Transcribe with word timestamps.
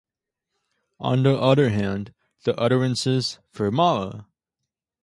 On 0.99 1.21
the 1.21 1.37
other 1.37 1.69
hand, 1.69 2.15
the 2.43 2.59
utterances 2.59 3.37
For 3.51 3.69
Mama! 3.69 4.27